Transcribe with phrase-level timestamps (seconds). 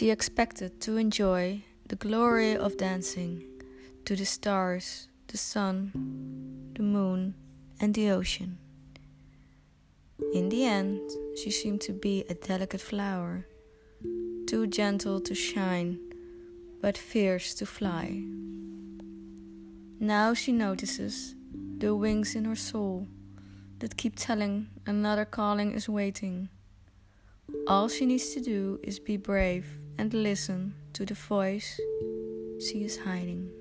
[0.00, 3.44] She expected to enjoy the glory of dancing
[4.06, 5.92] to the stars, the sun,
[6.74, 7.34] the moon,
[7.82, 8.56] and the ocean.
[10.32, 11.02] In the end,
[11.36, 13.46] she seemed to be a delicate flower,
[14.46, 15.98] too gentle to shine,
[16.80, 18.22] but fierce to fly.
[20.00, 21.34] Now she notices
[21.76, 23.06] the wings in her soul
[23.80, 26.48] that keep telling another calling is waiting.
[27.66, 29.66] All she needs to do is be brave
[30.00, 31.78] and listen to the voice
[32.58, 33.59] she is hiding.